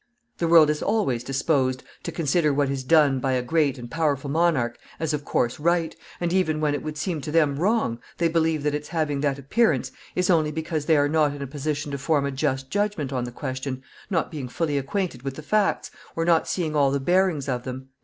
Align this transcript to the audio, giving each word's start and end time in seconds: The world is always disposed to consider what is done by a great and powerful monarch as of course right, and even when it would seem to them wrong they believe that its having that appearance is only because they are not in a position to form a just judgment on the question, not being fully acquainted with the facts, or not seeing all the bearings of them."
The 0.39 0.47
world 0.47 0.71
is 0.71 0.81
always 0.81 1.23
disposed 1.23 1.83
to 2.01 2.11
consider 2.11 2.51
what 2.51 2.71
is 2.71 2.83
done 2.83 3.19
by 3.19 3.33
a 3.33 3.43
great 3.43 3.77
and 3.77 3.87
powerful 3.91 4.31
monarch 4.31 4.79
as 4.99 5.13
of 5.13 5.23
course 5.23 5.59
right, 5.59 5.95
and 6.19 6.33
even 6.33 6.59
when 6.59 6.73
it 6.73 6.81
would 6.81 6.97
seem 6.97 7.21
to 7.21 7.31
them 7.31 7.57
wrong 7.59 7.99
they 8.17 8.27
believe 8.27 8.63
that 8.63 8.73
its 8.73 8.87
having 8.87 9.21
that 9.21 9.37
appearance 9.37 9.91
is 10.15 10.31
only 10.31 10.51
because 10.51 10.85
they 10.87 10.97
are 10.97 11.07
not 11.07 11.35
in 11.35 11.43
a 11.43 11.45
position 11.45 11.91
to 11.91 11.99
form 11.99 12.25
a 12.25 12.31
just 12.31 12.71
judgment 12.71 13.13
on 13.13 13.25
the 13.25 13.31
question, 13.31 13.83
not 14.09 14.31
being 14.31 14.47
fully 14.49 14.75
acquainted 14.79 15.21
with 15.21 15.35
the 15.35 15.43
facts, 15.43 15.91
or 16.15 16.25
not 16.25 16.47
seeing 16.47 16.75
all 16.75 16.89
the 16.89 16.99
bearings 16.99 17.47
of 17.47 17.63
them." 17.63 17.89